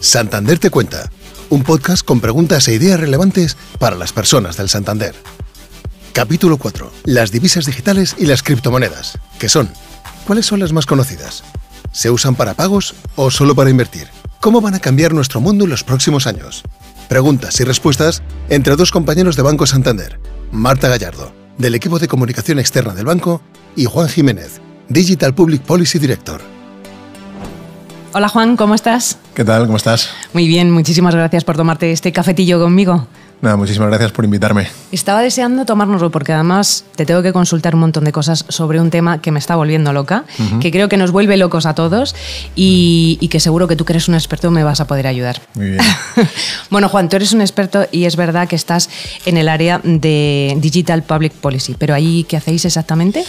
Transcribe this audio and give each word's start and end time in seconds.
Santander 0.00 0.58
te 0.58 0.70
cuenta, 0.70 1.10
un 1.50 1.64
podcast 1.64 2.04
con 2.04 2.20
preguntas 2.20 2.68
e 2.68 2.74
ideas 2.74 3.00
relevantes 3.00 3.56
para 3.78 3.96
las 3.96 4.12
personas 4.12 4.56
del 4.56 4.68
Santander. 4.68 5.14
Capítulo 6.12 6.56
4. 6.56 6.90
Las 7.04 7.30
divisas 7.30 7.66
digitales 7.66 8.16
y 8.18 8.26
las 8.26 8.42
criptomonedas. 8.42 9.18
¿Qué 9.38 9.48
son? 9.48 9.70
¿Cuáles 10.26 10.46
son 10.46 10.60
las 10.60 10.72
más 10.72 10.86
conocidas? 10.86 11.42
¿Se 11.92 12.10
usan 12.10 12.34
para 12.34 12.54
pagos 12.54 12.94
o 13.16 13.30
solo 13.30 13.54
para 13.54 13.70
invertir? 13.70 14.08
¿Cómo 14.40 14.60
van 14.60 14.74
a 14.74 14.80
cambiar 14.80 15.14
nuestro 15.14 15.40
mundo 15.40 15.64
en 15.64 15.70
los 15.70 15.84
próximos 15.84 16.26
años? 16.26 16.62
Preguntas 17.08 17.58
y 17.60 17.64
respuestas 17.64 18.22
entre 18.48 18.76
dos 18.76 18.90
compañeros 18.90 19.36
de 19.36 19.42
Banco 19.42 19.66
Santander, 19.66 20.20
Marta 20.52 20.88
Gallardo, 20.88 21.32
del 21.56 21.74
equipo 21.74 21.98
de 21.98 22.08
comunicación 22.08 22.58
externa 22.58 22.94
del 22.94 23.06
banco, 23.06 23.42
y 23.74 23.84
Juan 23.84 24.08
Jiménez, 24.08 24.60
Digital 24.88 25.34
Public 25.34 25.62
Policy 25.62 25.98
Director. 25.98 26.57
Hola 28.14 28.28
Juan, 28.30 28.56
¿cómo 28.56 28.74
estás? 28.74 29.18
¿Qué 29.34 29.44
tal? 29.44 29.66
¿Cómo 29.66 29.76
estás? 29.76 30.08
Muy 30.32 30.48
bien, 30.48 30.70
muchísimas 30.70 31.14
gracias 31.14 31.44
por 31.44 31.56
tomarte 31.56 31.92
este 31.92 32.10
cafetillo 32.10 32.58
conmigo. 32.58 33.06
Nada, 33.42 33.56
muchísimas 33.56 33.88
gracias 33.90 34.12
por 34.12 34.24
invitarme. 34.24 34.66
Estaba 34.90 35.20
deseando 35.20 35.66
tomárnoslo 35.66 36.10
porque 36.10 36.32
además 36.32 36.84
te 36.96 37.04
tengo 37.04 37.22
que 37.22 37.32
consultar 37.32 37.74
un 37.74 37.82
montón 37.82 38.04
de 38.04 38.10
cosas 38.10 38.46
sobre 38.48 38.80
un 38.80 38.90
tema 38.90 39.20
que 39.20 39.30
me 39.30 39.38
está 39.38 39.56
volviendo 39.56 39.92
loca, 39.92 40.24
que 40.60 40.72
creo 40.72 40.88
que 40.88 40.96
nos 40.96 41.12
vuelve 41.12 41.36
locos 41.36 41.66
a 41.66 41.74
todos 41.74 42.16
y, 42.56 43.18
y, 43.20 43.28
que 43.28 43.38
seguro 43.38 43.68
que 43.68 43.76
tú 43.76 43.84
que 43.84 43.92
eres 43.92 44.08
un 44.08 44.14
experto 44.14 44.50
me 44.50 44.64
vas 44.64 44.80
a 44.80 44.86
poder 44.86 45.06
ayudar. 45.06 45.40
Muy 45.54 45.72
bien. 45.72 45.84
bueno, 46.70 46.88
Juan, 46.88 47.08
tú 47.08 47.16
eres 47.16 47.32
un 47.32 47.42
experto 47.42 47.86
y 47.92 48.06
es 48.06 48.16
verdad 48.16 48.48
que 48.48 48.56
estás 48.56 48.88
en 49.26 49.36
el 49.36 49.48
área 49.48 49.80
de 49.84 50.56
Digital 50.58 51.04
Public 51.04 51.34
Policy, 51.34 51.76
pero 51.78 51.94
ahí, 51.94 52.24
¿qué 52.28 52.38
hacéis 52.38 52.64
exactamente? 52.64 53.24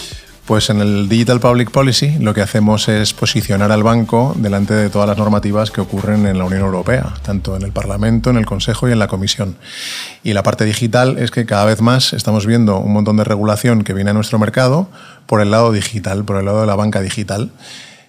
Pues 0.46 0.68
en 0.68 0.80
el 0.80 1.08
Digital 1.08 1.38
Public 1.38 1.70
Policy 1.70 2.18
lo 2.18 2.34
que 2.34 2.42
hacemos 2.42 2.88
es 2.88 3.12
posicionar 3.12 3.70
al 3.70 3.84
banco 3.84 4.34
delante 4.36 4.74
de 4.74 4.90
todas 4.90 5.08
las 5.08 5.16
normativas 5.16 5.70
que 5.70 5.80
ocurren 5.80 6.26
en 6.26 6.38
la 6.38 6.44
Unión 6.44 6.62
Europea, 6.62 7.14
tanto 7.22 7.54
en 7.54 7.62
el 7.62 7.70
Parlamento, 7.70 8.30
en 8.30 8.36
el 8.36 8.46
Consejo 8.46 8.88
y 8.88 8.92
en 8.92 8.98
la 8.98 9.06
Comisión. 9.06 9.56
Y 10.24 10.32
la 10.32 10.42
parte 10.42 10.64
digital 10.64 11.18
es 11.18 11.30
que 11.30 11.46
cada 11.46 11.66
vez 11.66 11.80
más 11.80 12.12
estamos 12.12 12.46
viendo 12.46 12.78
un 12.78 12.92
montón 12.92 13.16
de 13.16 13.24
regulación 13.24 13.84
que 13.84 13.94
viene 13.94 14.10
a 14.10 14.14
nuestro 14.14 14.38
mercado 14.40 14.88
por 15.26 15.40
el 15.40 15.52
lado 15.52 15.70
digital, 15.70 16.24
por 16.24 16.36
el 16.36 16.46
lado 16.46 16.62
de 16.62 16.66
la 16.66 16.74
banca 16.74 17.00
digital. 17.00 17.50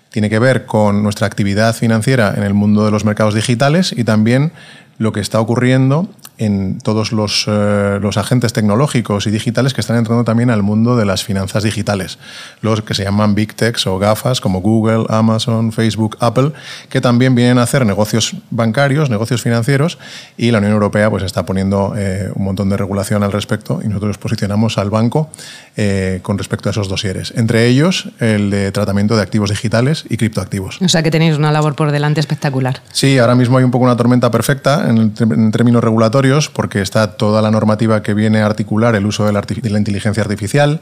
Tiene 0.10 0.30
que 0.30 0.40
ver 0.40 0.66
con 0.66 1.04
nuestra 1.04 1.28
actividad 1.28 1.76
financiera 1.76 2.34
en 2.36 2.44
el 2.44 2.54
mundo 2.54 2.84
de 2.84 2.92
los 2.92 3.06
mercados 3.06 3.36
digitales 3.36 3.94
y 3.96 4.04
también 4.04 4.52
lo 4.98 5.12
que 5.12 5.20
está 5.20 5.40
ocurriendo 5.40 6.10
en 6.38 6.80
todos 6.80 7.12
los, 7.12 7.46
eh, 7.48 8.00
los, 8.02 8.18
agentes 8.18 8.54
tecnológicos 8.54 9.28
y 9.28 9.32
digitales 9.32 9.74
que 9.74 9.82
están 9.82 9.98
entrando 9.98 10.24
también 10.24 10.50
al 10.50 10.64
mundo 10.64 10.96
de 10.96 11.06
las 11.06 11.24
finanzas 11.24 11.64
digitales, 11.64 12.18
los 12.62 12.82
que 12.82 12.94
se 12.94 13.04
llaman 13.04 13.36
Big 13.36 13.54
Techs 13.54 13.86
o 13.88 14.00
GAFAs 14.00 14.42
como 14.42 14.62
Google, 14.62 15.06
Amazon, 15.10 15.72
Facebook, 15.72 16.18
Apple, 16.20 16.52
que 16.90 17.02
también 17.02 17.36
vienen 17.36 17.58
a 17.60 17.64
hacer 17.64 17.86
negocios 17.86 18.36
bancarios, 18.50 19.10
negocios 19.10 19.42
financieros, 19.42 20.00
y 20.38 20.52
la 20.52 20.58
Unión 20.58 20.74
Europea 20.74 21.10
pues, 21.10 21.24
está 21.24 21.46
poniendo 21.46 21.94
eh, 21.96 22.32
un 22.34 22.44
montón 22.44 22.70
de 22.70 22.78
regulación 22.78 23.24
al 23.24 23.32
respecto 23.32 23.80
y 23.84 23.88
nosotros 23.88 24.18
posicionamos 24.18 24.78
al 24.78 24.90
banco 24.90 25.30
eh, 25.78 26.20
con 26.24 26.38
respecto 26.38 26.70
a 26.70 26.72
esos 26.72 26.88
dosieres, 26.90 27.34
entre 27.36 27.68
ellos 27.68 28.10
el 28.20 28.50
de 28.50 28.72
tratamiento 28.72 29.16
de 29.16 29.22
activos 29.22 29.50
digitales 29.50 30.06
y 30.10 30.18
criptoactivos. 30.18 30.82
O 30.82 30.90
sea 30.90 31.04
que 31.04 31.12
tenéis 31.12 31.38
una 31.38 31.52
labor 31.52 31.76
por 31.76 31.92
delante 31.92 32.20
espectacular. 32.20 32.82
Sí, 32.92 33.18
ahora 33.20 33.36
mismo 33.36 33.58
hay 33.58 33.64
un 33.64 33.72
poco 33.72 33.86
una 33.86 33.96
tormenta 33.96 34.32
perfecta 34.32 34.90
en, 34.90 35.14
en 35.20 35.52
términos 35.52 35.84
regulatorios 35.84 36.21
porque 36.50 36.82
está 36.82 37.18
toda 37.18 37.42
la 37.42 37.52
normativa 37.52 38.04
que 38.04 38.14
viene 38.14 38.42
a 38.42 38.46
articular 38.46 38.96
el 38.96 39.06
uso 39.06 39.26
de 39.26 39.34
la, 39.34 39.42
de 39.42 39.70
la 39.70 39.78
inteligencia 39.78 40.22
artificial, 40.22 40.82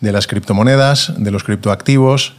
de 0.00 0.12
las 0.12 0.26
criptomonedas, 0.26 1.12
de 1.16 1.30
los 1.30 1.44
criptoactivos, 1.44 2.34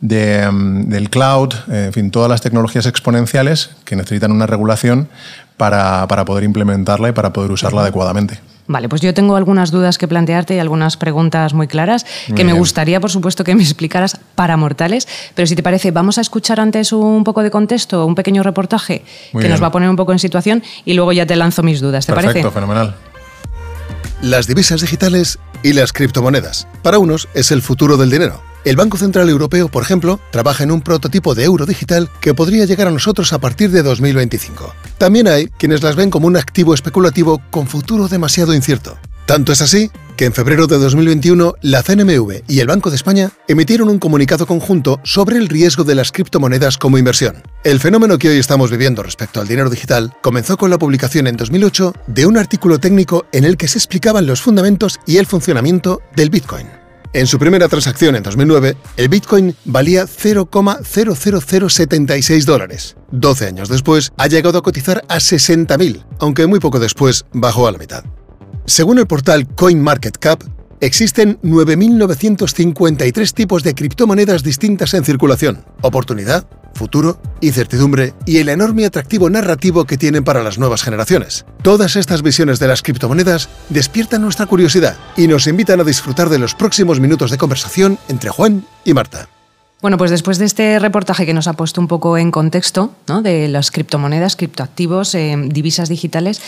de, 0.00 0.46
um, 0.48 0.88
del 0.88 1.10
cloud, 1.10 1.54
en 1.68 1.92
fin, 1.92 2.10
todas 2.10 2.28
las 2.28 2.40
tecnologías 2.40 2.86
exponenciales 2.86 3.70
que 3.84 3.96
necesitan 3.96 4.32
una 4.32 4.46
regulación 4.46 5.08
para, 5.56 6.06
para 6.08 6.24
poder 6.24 6.44
implementarla 6.44 7.08
y 7.08 7.12
para 7.12 7.32
poder 7.32 7.52
usarla 7.52 7.82
adecuadamente. 7.82 8.51
Vale, 8.68 8.88
pues 8.88 9.02
yo 9.02 9.12
tengo 9.12 9.34
algunas 9.36 9.70
dudas 9.70 9.98
que 9.98 10.06
plantearte 10.06 10.54
y 10.54 10.58
algunas 10.58 10.96
preguntas 10.96 11.52
muy 11.52 11.66
claras 11.66 12.04
que 12.26 12.32
Muy 12.32 12.44
me 12.44 12.52
bien. 12.52 12.58
gustaría, 12.58 13.00
por 13.00 13.10
supuesto, 13.10 13.42
que 13.44 13.54
me 13.54 13.62
explicaras 13.62 14.18
para 14.34 14.56
mortales. 14.56 15.08
Pero 15.34 15.46
si 15.46 15.56
te 15.56 15.62
parece, 15.62 15.90
vamos 15.90 16.16
a 16.18 16.20
escuchar 16.20 16.60
antes 16.60 16.92
un 16.92 17.24
poco 17.24 17.42
de 17.42 17.50
contexto, 17.50 18.06
un 18.06 18.14
pequeño 18.14 18.42
reportaje 18.42 19.04
Muy 19.32 19.42
que 19.42 19.48
nos 19.48 19.60
va 19.62 19.66
a 19.66 19.72
poner 19.72 19.88
un 19.90 19.96
poco 19.96 20.12
en 20.12 20.18
situación 20.18 20.62
y 20.84 20.94
luego 20.94 21.12
ya 21.12 21.26
te 21.26 21.34
lanzo 21.36 21.62
mis 21.62 21.80
dudas. 21.80 22.06
¿Te 22.06 22.12
Perfecto, 22.12 22.32
parece? 22.34 22.50
fenomenal. 22.54 22.94
Las 24.22 24.46
divisas 24.46 24.80
digitales 24.80 25.38
y 25.64 25.72
las 25.72 25.92
criptomonedas. 25.92 26.68
Para 26.82 26.98
unos 26.98 27.28
es 27.34 27.50
el 27.50 27.62
futuro 27.62 27.96
del 27.96 28.10
dinero. 28.10 28.40
El 28.64 28.76
Banco 28.76 28.96
Central 28.96 29.28
Europeo, 29.28 29.68
por 29.68 29.82
ejemplo, 29.82 30.20
trabaja 30.30 30.62
en 30.62 30.70
un 30.70 30.82
prototipo 30.82 31.34
de 31.34 31.44
euro 31.44 31.66
digital 31.66 32.08
que 32.20 32.32
podría 32.32 32.64
llegar 32.64 32.86
a 32.86 32.92
nosotros 32.92 33.32
a 33.32 33.40
partir 33.40 33.70
de 33.70 33.82
2025. 33.82 34.72
También 34.98 35.26
hay 35.26 35.48
quienes 35.48 35.82
las 35.82 35.96
ven 35.96 36.10
como 36.10 36.28
un 36.28 36.36
activo 36.36 36.72
especulativo 36.72 37.42
con 37.50 37.66
futuro 37.66 38.06
demasiado 38.06 38.54
incierto. 38.54 38.96
Tanto 39.26 39.52
es 39.52 39.62
así 39.62 39.90
que 40.16 40.26
en 40.26 40.32
febrero 40.32 40.68
de 40.68 40.78
2021 40.78 41.54
la 41.62 41.82
CNMV 41.82 42.42
y 42.46 42.60
el 42.60 42.68
Banco 42.68 42.90
de 42.90 42.96
España 42.96 43.32
emitieron 43.48 43.88
un 43.88 43.98
comunicado 43.98 44.46
conjunto 44.46 45.00
sobre 45.02 45.38
el 45.38 45.48
riesgo 45.48 45.82
de 45.82 45.96
las 45.96 46.12
criptomonedas 46.12 46.78
como 46.78 46.98
inversión. 46.98 47.42
El 47.64 47.80
fenómeno 47.80 48.18
que 48.18 48.28
hoy 48.28 48.38
estamos 48.38 48.70
viviendo 48.70 49.02
respecto 49.02 49.40
al 49.40 49.48
dinero 49.48 49.70
digital 49.70 50.14
comenzó 50.22 50.56
con 50.56 50.70
la 50.70 50.78
publicación 50.78 51.26
en 51.26 51.36
2008 51.36 51.94
de 52.06 52.26
un 52.26 52.36
artículo 52.36 52.78
técnico 52.78 53.26
en 53.32 53.44
el 53.44 53.56
que 53.56 53.66
se 53.66 53.78
explicaban 53.78 54.26
los 54.26 54.40
fundamentos 54.40 55.00
y 55.06 55.16
el 55.16 55.26
funcionamiento 55.26 56.00
del 56.14 56.30
Bitcoin. 56.30 56.81
En 57.14 57.26
su 57.26 57.38
primera 57.38 57.68
transacción 57.68 58.16
en 58.16 58.22
2009, 58.22 58.74
el 58.96 59.10
Bitcoin 59.10 59.54
valía 59.66 60.06
0,00076 60.06 62.46
dólares. 62.46 62.96
12 63.10 63.48
años 63.48 63.68
después, 63.68 64.14
ha 64.16 64.28
llegado 64.28 64.58
a 64.58 64.62
cotizar 64.62 65.04
a 65.08 65.16
60.000, 65.16 66.06
aunque 66.20 66.46
muy 66.46 66.58
poco 66.58 66.80
después 66.80 67.26
bajó 67.34 67.68
a 67.68 67.72
la 67.72 67.76
mitad. 67.76 68.02
Según 68.64 68.98
el 68.98 69.06
portal 69.06 69.46
CoinMarketCap, 69.46 70.42
existen 70.80 71.38
9.953 71.42 73.34
tipos 73.34 73.62
de 73.62 73.74
criptomonedas 73.74 74.42
distintas 74.42 74.94
en 74.94 75.04
circulación. 75.04 75.66
Oportunidad, 75.82 76.48
futuro, 76.74 77.20
incertidumbre 77.40 78.14
y 78.26 78.38
el 78.38 78.48
enorme 78.48 78.86
atractivo 78.86 79.30
narrativo 79.30 79.84
que 79.84 79.98
tienen 79.98 80.24
para 80.24 80.42
las 80.42 80.58
nuevas 80.58 80.82
generaciones. 80.82 81.44
Todas 81.62 81.96
estas 81.96 82.22
visiones 82.22 82.58
de 82.58 82.68
las 82.68 82.82
criptomonedas 82.82 83.48
despiertan 83.68 84.22
nuestra 84.22 84.46
curiosidad 84.46 84.96
y 85.16 85.26
nos 85.26 85.46
invitan 85.46 85.80
a 85.80 85.84
disfrutar 85.84 86.28
de 86.28 86.38
los 86.38 86.54
próximos 86.54 87.00
minutos 87.00 87.30
de 87.30 87.38
conversación 87.38 87.98
entre 88.08 88.30
Juan 88.30 88.66
y 88.84 88.94
Marta. 88.94 89.28
Bueno, 89.82 89.98
pues 89.98 90.12
después 90.12 90.38
de 90.38 90.44
este 90.44 90.78
reportaje 90.78 91.26
que 91.26 91.34
nos 91.34 91.48
ha 91.48 91.54
puesto 91.54 91.80
un 91.80 91.88
poco 91.88 92.16
en 92.16 92.30
contexto 92.30 92.94
¿no? 93.08 93.20
de 93.20 93.48
las 93.48 93.72
criptomonedas, 93.72 94.36
criptoactivos, 94.36 95.12
eh, 95.16 95.36
divisas 95.46 95.88
digitales, 95.88 96.40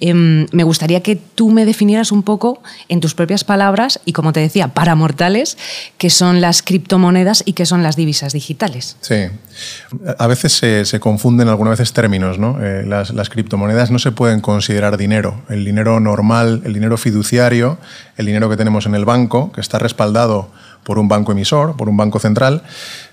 eh, 0.00 0.12
me 0.12 0.64
gustaría 0.64 1.00
que 1.00 1.14
tú 1.14 1.50
me 1.50 1.64
definieras 1.64 2.10
un 2.10 2.24
poco 2.24 2.60
en 2.88 2.98
tus 2.98 3.14
propias 3.14 3.44
palabras 3.44 4.00
y, 4.04 4.12
como 4.12 4.32
te 4.32 4.40
decía, 4.40 4.74
para 4.74 4.96
mortales, 4.96 5.56
qué 5.98 6.10
son 6.10 6.40
las 6.40 6.62
criptomonedas 6.62 7.44
y 7.46 7.52
qué 7.52 7.64
son 7.64 7.84
las 7.84 7.94
divisas 7.94 8.32
digitales. 8.32 8.96
Sí. 9.02 9.26
A 10.18 10.26
veces 10.26 10.52
se, 10.52 11.00
confunden 11.00 11.46
algunas 11.46 11.78
veces 11.78 11.92
términos, 11.92 12.40
¿no? 12.40 12.58
Eh, 12.60 12.84
las 12.86 13.28
criptomonedas 13.30 13.92
no 13.92 14.00
se 14.00 14.10
pueden 14.10 14.40
considerar 14.40 14.96
dinero. 14.96 15.42
El 15.48 15.64
dinero 15.64 16.00
normal, 16.00 16.62
el 16.64 16.74
dinero 16.74 16.96
fiduciario, 16.96 17.78
el 18.20 18.26
dinero 18.26 18.50
que 18.50 18.56
tenemos 18.56 18.86
en 18.86 18.94
el 18.94 19.04
banco, 19.04 19.50
que 19.50 19.60
está 19.60 19.78
respaldado 19.78 20.50
por 20.84 20.98
un 20.98 21.08
banco 21.08 21.32
emisor, 21.32 21.76
por 21.76 21.88
un 21.88 21.96
banco 21.96 22.18
central, 22.18 22.62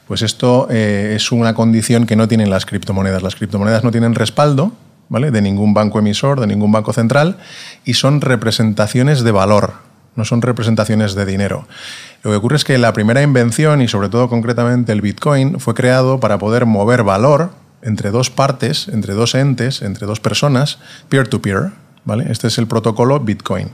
pues 0.05 0.21
esto 0.21 0.67
eh, 0.69 1.13
es 1.15 1.31
una 1.31 1.53
condición 1.53 2.05
que 2.05 2.15
no 2.15 2.27
tienen 2.27 2.49
las 2.49 2.65
criptomonedas. 2.65 3.23
Las 3.23 3.35
criptomonedas 3.35 3.83
no 3.83 3.91
tienen 3.91 4.15
respaldo, 4.15 4.73
¿vale? 5.09 5.31
De 5.31 5.41
ningún 5.41 5.73
banco 5.73 5.99
emisor, 5.99 6.39
de 6.39 6.47
ningún 6.47 6.71
banco 6.71 6.91
central, 6.91 7.37
y 7.85 7.93
son 7.93 8.21
representaciones 8.21 9.23
de 9.23 9.31
valor, 9.31 9.73
no 10.15 10.25
son 10.25 10.41
representaciones 10.41 11.15
de 11.15 11.25
dinero. 11.25 11.67
Lo 12.23 12.31
que 12.31 12.37
ocurre 12.37 12.57
es 12.57 12.65
que 12.65 12.77
la 12.77 12.91
primera 12.91 13.21
invención, 13.21 13.81
y 13.81 13.87
sobre 13.87 14.09
todo 14.09 14.27
concretamente 14.27 14.91
el 14.91 15.01
Bitcoin, 15.01 15.59
fue 15.59 15.73
creado 15.73 16.19
para 16.19 16.37
poder 16.37 16.65
mover 16.65 17.03
valor 17.03 17.51
entre 17.81 18.11
dos 18.11 18.29
partes, 18.29 18.89
entre 18.89 19.13
dos 19.13 19.35
entes, 19.35 19.81
entre 19.81 20.05
dos 20.05 20.19
personas, 20.19 20.79
peer-to-peer. 21.07 21.71
¿vale? 22.07 22.25
Este 22.31 22.47
es 22.47 22.57
el 22.57 22.67
protocolo 22.67 23.19
Bitcoin. 23.19 23.69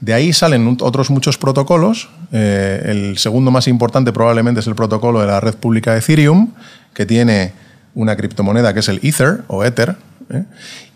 De 0.00 0.14
ahí 0.14 0.32
salen 0.32 0.76
otros 0.80 1.10
muchos 1.10 1.38
protocolos. 1.38 2.08
Eh, 2.32 2.82
el 2.86 3.18
segundo 3.18 3.50
más 3.50 3.66
importante 3.66 4.12
probablemente 4.12 4.60
es 4.60 4.66
el 4.66 4.74
protocolo 4.74 5.20
de 5.20 5.26
la 5.26 5.40
red 5.40 5.54
pública 5.54 5.92
de 5.92 5.98
Ethereum, 5.98 6.52
que 6.94 7.04
tiene 7.04 7.52
una 7.94 8.16
criptomoneda 8.16 8.72
que 8.72 8.80
es 8.80 8.88
el 8.88 9.00
Ether 9.02 9.42
o 9.48 9.64
Ether. 9.64 9.96
¿eh? 10.30 10.44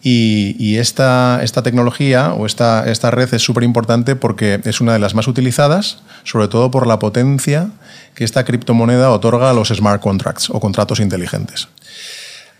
Y, 0.02 0.76
esta, 0.76 1.40
esta, 1.42 1.62
tecnología 1.62 2.32
o 2.34 2.46
esta, 2.46 2.88
esta 2.90 3.10
red 3.10 3.32
es 3.34 3.42
súper 3.42 3.64
importante 3.64 4.16
porque 4.16 4.60
es 4.64 4.80
una 4.80 4.92
de 4.92 4.98
las 4.98 5.14
más 5.14 5.26
utilizadas, 5.28 5.98
sobre 6.24 6.48
todo 6.48 6.70
por 6.70 6.86
la 6.86 6.98
potencia 6.98 7.70
que 8.14 8.24
esta 8.24 8.44
criptomoneda 8.44 9.10
otorga 9.10 9.50
a 9.50 9.52
los 9.52 9.68
smart 9.68 10.00
contracts 10.00 10.50
o 10.50 10.60
contratos 10.60 11.00
inteligentes. 11.00 11.68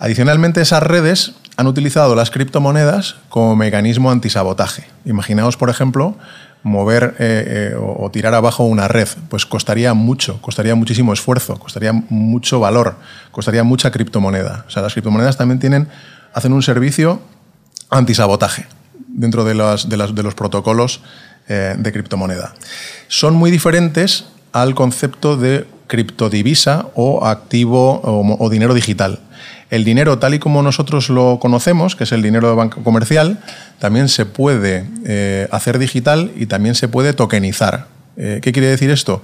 Adicionalmente, 0.03 0.61
esas 0.61 0.83
redes 0.83 1.35
han 1.57 1.69
utilizado 1.69 2.17
las 2.17 2.33
criptomonedas 2.33 3.15
como 3.29 3.55
mecanismo 3.55 4.11
antisabotaje. 4.11 4.85
Imaginaos, 5.05 5.57
por 5.57 5.71
ejemplo, 5.71 6.17
mover 6.65 7.15
eh, 7.21 7.71
eh, 7.71 7.77
o, 7.79 8.11
tirar 8.11 8.35
abajo 8.35 8.65
una 8.65 8.89
red, 8.89 9.07
pues 9.29 9.47
costaría 9.47 9.95
mucho, 9.95 10.43
costaría 10.43 10.75
muchísimo 10.75 11.13
esfuerzo, 11.13 11.57
costaría 11.57 11.93
mucho 11.93 12.59
valor, 12.59 12.97
costaría 13.31 13.63
mucha 13.63 13.93
criptomoneda. 13.93 14.65
O 14.67 14.71
sea, 14.73 14.83
las 14.83 14.93
criptomonedas 14.93 15.37
también 15.37 15.61
tienen, 15.61 15.87
hacen 16.35 16.53
un 16.53 16.65
servicio 16.65 17.23
antisabotaje 17.89 18.67
dentro 19.07 19.45
de, 19.45 19.55
los 19.55 20.35
protocolos 20.35 21.01
eh, 21.47 21.77
de 21.79 21.93
criptomoneda. 21.93 22.55
Son 23.07 23.37
muy 23.37 23.53
diferentes 23.53 24.25
al 24.51 24.75
concepto 24.75 25.37
de 25.37 25.65
criptodivisa 25.87 26.87
o 26.97 27.25
activo 27.25 28.01
o 28.03 28.51
dinero 28.51 28.75
digital. 28.75 29.21
El 29.73 29.85
dinero 29.85 30.19
tal 30.19 30.35
y 30.35 30.39
como 30.39 30.63
nosotros 30.63 31.09
lo 31.09 31.39
conocemos, 31.41 31.97
que 31.97 32.05
es 32.05 32.13
el 32.13 32.21
dinero 32.21 32.47
de 32.51 32.55
banco 32.55 32.85
comercial, 32.85 33.39
también 33.79 34.11
se 34.11 34.27
puede 34.27 34.87
eh, 35.07 35.49
hacer 35.51 35.79
digital 35.79 36.31
y 36.37 36.45
también 36.45 36.75
se 36.75 36.89
puede 36.89 37.15
tokenizar. 37.15 37.87
Eh, 38.19 38.41
¿Qué 38.43 38.53
quiere 38.53 38.69
decir 38.69 38.91
esto? 38.91 39.23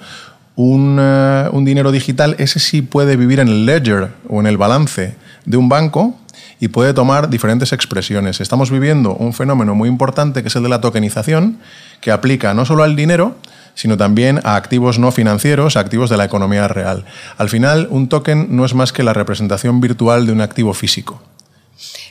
Un, 0.57 0.97
eh, 0.99 1.51
un, 1.53 1.67
dinero 1.67 1.93
digital, 1.93 2.35
ese 2.39 2.61
sí 2.61 2.81
puede 2.81 3.17
vivir 3.17 3.41
en 3.41 3.49
el 3.49 3.67
ledger 3.67 4.09
o 4.27 4.41
en 4.41 4.47
el 4.47 4.57
balance 4.57 5.17
de 5.45 5.59
un 5.59 5.69
banco 5.69 6.19
y 6.61 6.69
puede 6.69 6.95
tomar 6.95 7.29
diferentes 7.29 7.75
expresiones. 7.75 8.41
Estamos 8.41 8.71
viviendo 8.71 9.13
un 9.17 9.35
fenómeno 9.35 9.75
muy 9.75 9.91
importante 9.91 10.41
que 10.41 10.49
es 10.49 10.57
el 10.57 10.63
de 10.63 10.71
la 10.71 10.81
tokenización, 10.81 11.59
que 12.01 12.11
aplica 12.11 12.55
no 12.55 12.65
solo 12.65 12.85
al 12.85 12.97
dinero, 12.97 13.37
sino 13.79 13.97
también 13.97 14.41
a 14.43 14.57
activos 14.57 14.99
no 14.99 15.13
financieros, 15.13 15.77
a 15.77 15.81
activos 15.81 16.11
de 16.11 16.17
la 16.17 16.25
economía 16.25 16.67
real. 16.67 17.05
Al 17.37 17.49
final, 17.49 17.87
un 17.91 18.09
token 18.09 18.49
no 18.57 18.65
es 18.65 18.75
más 18.75 18.93
que 18.93 19.05
la 19.05 19.13
representación 19.13 19.81
virtual 19.81 20.27
de 20.27 20.33
un 20.33 20.41
activo 20.41 20.75
físico. 20.75 21.23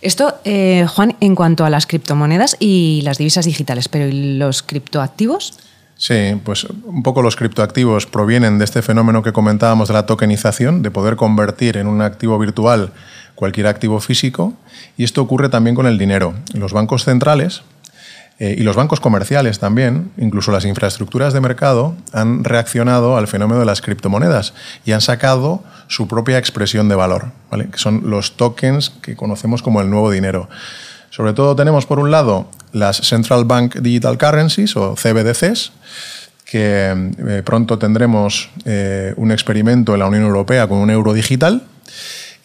Esto, 0.01 0.39
eh, 0.45 0.85
Juan, 0.87 1.17
en 1.19 1.35
cuanto 1.35 1.65
a 1.65 1.69
las 1.69 1.85
criptomonedas 1.85 2.55
y 2.61 3.01
las 3.03 3.17
divisas 3.17 3.43
digitales, 3.43 3.89
pero 3.89 4.07
¿y 4.07 4.37
los 4.37 4.63
criptoactivos? 4.63 5.59
Sí, 5.97 6.39
pues 6.45 6.63
un 6.63 7.03
poco 7.03 7.21
los 7.21 7.35
criptoactivos 7.35 8.05
provienen 8.05 8.59
de 8.59 8.63
este 8.63 8.81
fenómeno 8.81 9.21
que 9.21 9.33
comentábamos 9.33 9.89
de 9.89 9.95
la 9.95 10.05
tokenización, 10.05 10.83
de 10.83 10.91
poder 10.91 11.17
convertir 11.17 11.75
en 11.75 11.87
un 11.87 12.01
activo 12.01 12.39
virtual 12.39 12.93
cualquier 13.35 13.67
activo 13.67 13.99
físico, 13.99 14.53
y 14.95 15.03
esto 15.03 15.21
ocurre 15.21 15.49
también 15.49 15.75
con 15.75 15.85
el 15.85 15.97
dinero. 15.97 16.33
Los 16.53 16.71
bancos 16.71 17.03
centrales, 17.03 17.63
eh, 18.39 18.55
y 18.57 18.61
los 18.61 18.75
bancos 18.75 18.99
comerciales 18.99 19.57
también, 19.57 20.11
incluso 20.17 20.51
las 20.51 20.65
infraestructuras 20.65 21.33
de 21.33 21.41
mercado, 21.41 21.95
han 22.13 22.43
reaccionado 22.43 23.17
al 23.17 23.27
fenómeno 23.27 23.59
de 23.59 23.65
las 23.65 23.81
criptomonedas 23.81 24.53
y 24.85 24.91
han 24.91 25.01
sacado 25.01 25.63
su 25.87 26.07
propia 26.07 26.37
expresión 26.37 26.87
de 26.87 26.95
valor, 26.95 27.31
que 27.71 27.77
son 27.79 28.09
los 28.09 28.37
tokens 28.37 28.91
que 29.01 29.15
conocemos 29.15 29.63
como 29.63 29.81
el 29.81 29.89
nuevo 29.89 30.11
dinero. 30.11 30.49
Sobre 31.09 31.33
todo 31.33 31.55
tenemos, 31.55 31.87
por 31.87 31.97
un 31.99 32.11
lado, 32.11 32.47
las 32.73 32.97
Central 32.97 33.45
Bank 33.45 33.77
Digital 33.77 34.19
Currencies 34.19 34.75
o 34.75 34.93
CBDCs, 34.93 35.71
que 36.45 37.11
eh, 37.17 37.41
pronto 37.43 37.79
tendremos 37.79 38.51
eh, 38.65 39.13
un 39.17 39.31
experimento 39.31 39.93
en 39.93 39.99
la 39.99 40.05
Unión 40.05 40.23
Europea 40.23 40.67
con 40.67 40.77
un 40.77 40.91
euro 40.91 41.13
digital. 41.13 41.63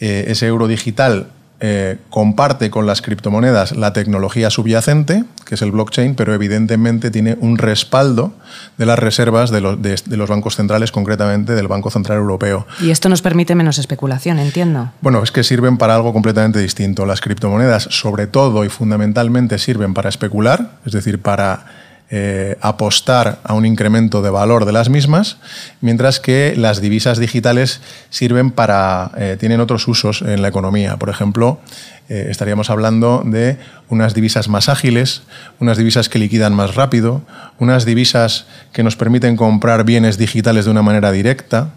ese 0.01 0.47
euro 0.47 0.67
digital 0.67 1.27
eh, 1.65 1.99
comparte 2.11 2.71
con 2.71 2.87
las 2.87 3.03
criptomonedas 3.03 3.77
la 3.77 3.93
tecnología 3.93 4.51
subyacente, 4.51 5.23
que 5.45 5.55
es 5.55 5.63
el 5.63 5.71
blockchain, 5.71 6.17
pero 6.17 6.35
evidentemente 6.35 7.13
tiene 7.13 7.37
un 7.39 7.57
respaldo 7.57 8.33
de 8.79 8.85
las 8.85 8.99
reservas 8.99 9.53
de 9.53 9.61
los, 9.61 9.81
de 9.81 10.17
los, 10.17 10.29
bancos 10.29 10.57
centrales, 10.57 10.91
concretamente 10.91 11.55
del 11.55 11.69
Banco 11.69 11.89
Central 11.89 12.19
Europeo. 12.19 12.67
Y 12.81 12.91
esto 12.91 13.09
nos 13.09 13.23
permite 13.23 13.55
menos 13.55 13.79
especulación, 13.79 14.41
entiendo. 14.41 14.91
Bueno, 15.03 15.23
es 15.23 15.31
que 15.31 15.45
sirven 15.45 15.79
para 15.79 15.95
algo 15.95 16.13
completamente 16.13 16.59
distinto. 16.59 17.07
Las 17.07 17.21
criptomonedas, 17.21 17.85
sobre 17.91 18.27
todo 18.27 18.65
y 18.65 18.69
fundamentalmente, 18.69 19.57
sirven 19.59 19.95
para 19.95 20.09
especular, 20.09 20.73
es 20.85 20.91
decir, 20.91 21.23
para 21.23 21.67
eh, 22.15 22.59
apostar 22.61 23.39
a 23.43 23.55
un 23.55 23.65
incremento 23.65 24.21
de 24.21 24.29
valor 24.29 24.67
de 24.67 24.73
las 24.73 24.91
mismas, 24.91 25.39
mientras 25.81 26.21
que 26.21 26.53
las 26.55 26.83
divisas 26.83 27.17
digitales 27.17 27.81
sirven 28.11 28.51
para, 28.51 29.13
eh, 29.17 29.39
tienen 29.41 29.61
otros 29.61 29.89
usos 29.89 30.21
en 30.21 30.43
la 30.43 30.49
economía. 30.49 30.99
Por 30.99 31.09
ejemplo, 31.09 31.59
eh, 32.11 32.27
estaríamos 32.29 32.69
hablando 32.69 33.23
de 33.25 33.57
unas 33.89 34.13
divisas 34.13 34.49
más 34.49 34.69
ágiles, 34.69 35.23
unas 35.59 35.79
divisas 35.79 36.11
que 36.11 36.19
liquidan 36.19 36.53
más 36.53 36.75
rápido, 36.75 37.23
unas 37.59 37.87
divisas 37.87 38.45
que 38.75 38.83
nos 38.83 38.95
permiten 38.95 39.35
comprar 39.35 39.85
bienes 39.85 40.19
digitales 40.19 40.67
de 40.67 40.71
una 40.71 40.83
manera 40.83 41.13
directa, 41.13 41.71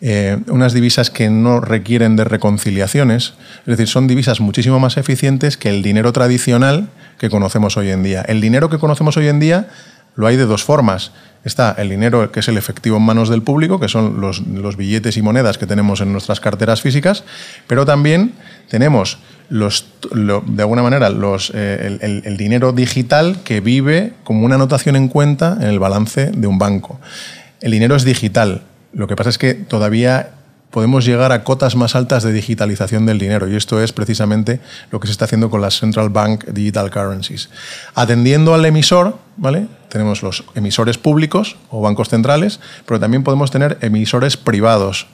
unas 0.00 0.72
divisas 0.72 1.10
que 1.10 1.28
no 1.28 1.60
requieren 1.60 2.14
de 2.14 2.24
reconciliaciones, 2.24 3.34
es 3.60 3.66
decir, 3.66 3.88
son 3.88 4.06
divisas 4.06 4.40
muchísimo 4.40 4.78
más 4.78 4.96
eficientes 4.96 5.56
que 5.56 5.70
el 5.70 5.82
dinero 5.82 6.12
tradicional 6.12 6.88
que 7.18 7.30
conocemos 7.30 7.76
hoy 7.76 7.90
en 7.90 8.02
día. 8.02 8.22
El 8.22 8.40
dinero 8.40 8.70
que 8.70 8.78
conocemos 8.78 9.16
hoy 9.16 9.28
en 9.28 9.40
día 9.40 9.68
lo 10.14 10.26
hay 10.26 10.36
de 10.36 10.46
dos 10.46 10.64
formas. 10.64 11.12
Está 11.44 11.74
el 11.78 11.88
dinero 11.88 12.32
que 12.32 12.40
es 12.40 12.48
el 12.48 12.58
efectivo 12.58 12.96
en 12.96 13.04
manos 13.04 13.28
del 13.28 13.42
público, 13.42 13.78
que 13.78 13.88
son 13.88 14.20
los, 14.20 14.76
billetes 14.76 15.16
y 15.16 15.22
monedas 15.22 15.58
que 15.58 15.66
tenemos 15.66 16.00
en 16.00 16.12
nuestras 16.12 16.40
carteras 16.40 16.82
físicas, 16.82 17.22
pero 17.68 17.86
también 17.86 18.32
tenemos 18.68 19.18
los, 19.48 19.86
de 20.12 20.62
alguna 20.62 20.82
manera 20.82 21.08
los, 21.10 21.52
eh, 21.54 21.98
el, 22.00 22.22
el 22.24 22.36
dinero 22.36 22.72
digital 22.72 23.38
que 23.44 23.60
vive 23.60 24.12
como 24.24 24.44
una 24.44 24.56
anotación 24.56 24.96
en 24.96 25.08
cuenta 25.08 25.56
en 25.60 25.68
el 25.68 25.78
balance 25.78 26.32
de 26.34 26.46
un 26.48 26.58
banco. 26.58 27.00
El 27.60 27.70
dinero 27.70 27.94
es 27.94 28.04
digital. 28.04 28.62
Lo 28.92 29.06
que 29.06 29.16
pasa 29.16 29.30
es 29.30 29.38
que 29.38 29.54
todavía 29.54 30.30
podemos 30.70 31.04
llegar 31.04 31.32
a 31.32 31.44
cotas 31.44 31.76
más 31.76 31.94
altas 31.94 32.22
de 32.22 32.32
digitalización 32.32 33.06
del 33.06 33.18
dinero 33.18 33.48
y 33.48 33.56
esto 33.56 33.82
es 33.82 33.92
precisamente 33.92 34.60
lo 34.90 35.00
que 35.00 35.06
se 35.06 35.12
está 35.12 35.24
haciendo 35.24 35.50
con 35.50 35.60
las 35.60 35.78
Central 35.78 36.10
Bank 36.10 36.44
Digital 36.46 36.90
Currencies. 36.90 37.48
Atendiendo 37.94 38.54
al 38.54 38.64
emisor, 38.64 39.18
¿vale? 39.36 39.66
Tenemos 39.88 40.22
los 40.22 40.44
emisores 40.54 40.98
públicos 40.98 41.56
o 41.70 41.80
bancos 41.80 42.10
centrales, 42.10 42.60
pero 42.84 43.00
también 43.00 43.24
podemos 43.24 43.50
tener 43.50 43.78
emisores 43.80 44.36
privados. 44.36 45.06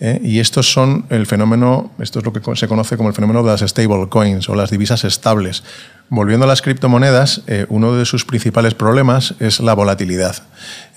¿Eh? 0.00 0.20
Y 0.22 0.40
estos 0.40 0.72
son 0.72 1.06
el 1.10 1.26
fenómeno, 1.26 1.90
esto 1.98 2.18
es 2.18 2.24
lo 2.24 2.32
que 2.32 2.40
se 2.56 2.68
conoce 2.68 2.96
como 2.96 3.08
el 3.08 3.14
fenómeno 3.14 3.42
de 3.42 3.50
las 3.50 3.60
stable 3.60 4.08
coins 4.08 4.48
o 4.48 4.54
las 4.54 4.70
divisas 4.70 5.04
estables. 5.04 5.62
Volviendo 6.08 6.44
a 6.44 6.46
las 6.46 6.60
criptomonedas, 6.60 7.40
eh, 7.46 7.64
uno 7.70 7.94
de 7.94 8.04
sus 8.04 8.26
principales 8.26 8.74
problemas 8.74 9.34
es 9.40 9.60
la 9.60 9.72
volatilidad. 9.72 10.42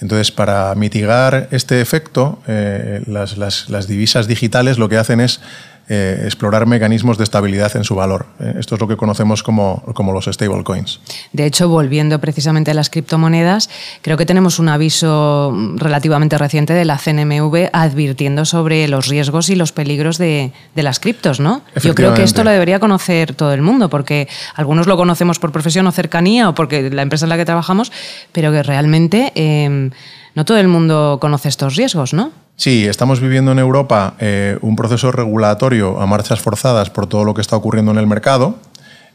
Entonces, 0.01 0.29
para 0.31 0.75
mitigar 0.75 1.47
este 1.51 1.79
efecto, 1.79 2.39
eh, 2.47 3.01
las, 3.07 3.87
divisas 3.87 4.27
digitales 4.27 4.77
lo 4.77 4.89
que 4.89 4.97
hacen 4.97 5.21
es 5.21 5.39
eh, 5.87 6.21
explorar 6.25 6.65
mecanismos 6.65 7.17
de 7.17 7.23
estabilidad 7.23 7.75
en 7.75 7.83
su 7.83 7.95
valor. 7.95 8.25
Eh, 8.39 8.55
esto 8.59 8.75
es 8.75 8.81
lo 8.81 8.87
que 8.87 8.97
conocemos 8.97 9.43
como, 9.43 9.83
como 9.93 10.13
los 10.13 10.25
stablecoins. 10.25 10.99
De 11.31 11.45
hecho, 11.45 11.69
volviendo 11.69 12.19
precisamente 12.19 12.71
a 12.71 12.73
las 12.73 12.89
criptomonedas, 12.89 13.69
creo 14.01 14.17
que 14.17 14.25
tenemos 14.25 14.57
un 14.57 14.69
aviso 14.69 15.55
relativamente 15.75 16.37
reciente 16.37 16.73
de 16.73 16.85
la 16.85 16.97
CNMV 16.97 17.69
advirtiendo 17.71 18.45
sobre 18.45 18.87
los 18.87 19.07
riesgos 19.07 19.49
y 19.49 19.55
los 19.55 19.71
peligros 19.71 20.17
de, 20.17 20.51
de 20.73 20.83
las 20.83 20.99
criptos, 20.99 21.39
¿no? 21.39 21.61
Yo 21.81 21.93
creo 21.93 22.13
que 22.13 22.23
esto 22.23 22.43
lo 22.43 22.49
debería 22.49 22.79
conocer 22.79 23.35
todo 23.35 23.53
el 23.53 23.61
mundo, 23.61 23.89
porque 23.89 24.27
algunos 24.55 24.87
lo 24.87 24.97
conocemos 24.97 25.37
por 25.39 25.51
profesión 25.51 25.85
o 25.87 25.91
cercanía 25.91 26.49
o 26.49 26.55
porque 26.55 26.89
la 26.89 27.03
empresa 27.03 27.25
en 27.25 27.29
la 27.29 27.37
que 27.37 27.45
trabajamos, 27.45 27.91
pero 28.31 28.51
que 28.51 28.63
realmente 28.63 29.31
eh, 29.35 29.91
no 30.35 30.45
todo 30.45 30.57
el 30.57 30.67
mundo 30.67 31.17
conoce 31.19 31.49
estos 31.49 31.75
riesgos, 31.75 32.13
¿no? 32.13 32.31
Sí, 32.57 32.85
estamos 32.85 33.19
viviendo 33.19 33.51
en 33.51 33.59
Europa 33.59 34.15
eh, 34.19 34.57
un 34.61 34.75
proceso 34.75 35.11
regulatorio 35.11 35.99
a 35.99 36.05
marchas 36.05 36.41
forzadas 36.41 36.89
por 36.89 37.07
todo 37.07 37.23
lo 37.23 37.33
que 37.33 37.41
está 37.41 37.55
ocurriendo 37.55 37.91
en 37.91 37.97
el 37.97 38.07
mercado. 38.07 38.57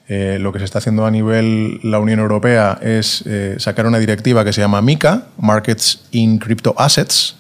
Eh, 0.09 0.39
lo 0.41 0.53
que 0.53 0.59
se 0.59 0.65
está 0.65 0.79
haciendo 0.79 1.07
a 1.07 1.11
nivel 1.11 1.79
la 1.83 2.00
Unión 2.00 2.19
Europea 2.19 2.79
es 2.83 3.23
eh, 3.27 3.57
sacar 3.59 3.87
una 3.87 3.99
directiva 3.99 4.45
que 4.45 4.53
se 4.53 4.61
llama 4.61 4.83
MICA, 4.83 5.27
Markets 5.39 6.03
in 6.11 6.39
Crypto 6.39 6.75
Assets, 6.77 7.37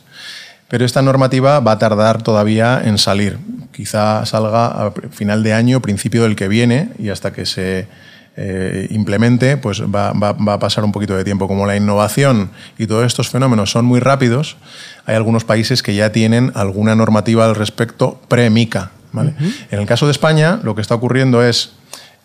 pero 0.68 0.84
esta 0.84 1.02
normativa 1.02 1.58
va 1.60 1.72
a 1.72 1.78
tardar 1.78 2.22
todavía 2.22 2.80
en 2.84 2.96
salir. 2.96 3.38
Quizá 3.72 4.24
salga 4.24 4.66
a 4.66 4.92
final 5.10 5.42
de 5.42 5.52
año, 5.52 5.82
principio 5.82 6.22
del 6.22 6.36
que 6.36 6.48
viene, 6.48 6.90
y 6.98 7.08
hasta 7.08 7.32
que 7.32 7.44
se 7.44 7.88
eh, 8.36 8.86
implemente, 8.90 9.56
pues 9.56 9.82
va, 9.82 10.10
a 10.10 10.58
pasar 10.58 10.84
un 10.84 10.92
poquito 10.92 11.16
de 11.16 11.24
tiempo. 11.24 11.48
Como 11.48 11.66
la 11.66 11.76
innovación 11.76 12.50
y 12.78 12.86
todos 12.86 13.06
estos 13.06 13.28
fenómenos 13.28 13.70
son 13.70 13.84
muy 13.84 14.00
rápidos, 14.00 14.56
hay 15.06 15.16
algunos 15.16 15.44
países 15.44 15.82
que 15.82 15.94
ya 15.94 16.12
tienen 16.12 16.52
alguna 16.54 16.94
normativa 16.94 17.44
al 17.44 17.54
respecto 17.54 18.20
pre-MICA. 18.28 18.92
En 19.70 19.80
el 19.80 19.86
caso 19.86 20.06
de 20.06 20.12
España, 20.12 20.60
lo 20.62 20.76
que 20.76 20.80
está 20.80 20.94
ocurriendo 20.94 21.42
es 21.42 21.72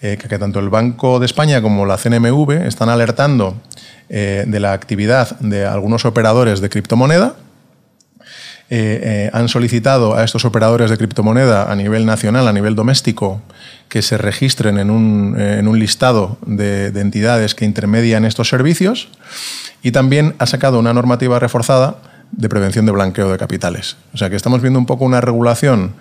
eh, 0.02 0.18
que, 0.18 0.38
tanto 0.38 0.60
el 0.60 0.70
Banco 0.70 1.20
de 1.20 1.26
España 1.26 1.62
como 1.62 1.86
la 1.86 1.98
CNMV 1.98 2.68
están 2.68 2.90
alertando 2.90 3.56
eh, 4.10 4.44
de 4.46 4.60
la 4.60 4.74
actividad 4.74 5.40
de 5.40 5.66
algunos 5.66 6.06
operadores 6.06 6.62
de 6.62 6.70
criptomoneda 6.70 7.36
eh, 8.68 9.00
eh, 9.04 9.30
han 9.32 9.48
solicitado 9.48 10.16
a 10.16 10.24
estos 10.24 10.44
operadores 10.44 10.90
de 10.90 10.98
criptomoneda 10.98 11.72
a 11.72 11.76
nivel 11.76 12.08
nacional, 12.08 12.48
a 12.48 12.54
nivel 12.54 12.74
doméstico, 12.74 13.40
que 13.90 14.02
se 14.02 14.18
registren 14.18 14.78
en 14.78 14.90
un, 14.90 15.36
eh, 15.38 15.62
listado 15.74 16.38
de, 16.46 16.88
entidades 16.88 17.56
que 17.56 17.66
intermedian 17.66 18.26
estos 18.26 18.50
servicios 18.50 19.10
y 19.82 19.92
también 19.92 20.36
ha 20.40 20.46
sacado 20.46 20.80
una 20.80 20.94
normativa 20.94 21.40
reforzada 21.40 21.98
de 22.32 22.50
prevención 22.50 22.86
de 22.86 22.92
blanqueo 22.92 23.32
de 23.32 23.38
capitales. 23.38 23.98
O 24.14 24.18
sea 24.18 24.30
que 24.30 24.36
estamos 24.36 24.62
viendo 24.62 24.80
un 24.80 24.86
poco 24.86 25.06
una 25.06 25.22
regulación 25.22 25.94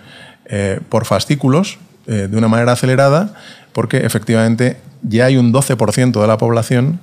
por 0.89 1.05
fascículos 1.05 1.79
de 2.05 2.37
una 2.37 2.47
manera 2.47 2.73
acelerada 2.73 3.33
porque 3.73 3.97
efectivamente 3.97 4.77
ya 5.01 5.25
hay 5.25 5.37
un 5.37 5.51
12% 5.51 6.21
de 6.21 6.27
la 6.27 6.37
población 6.37 6.99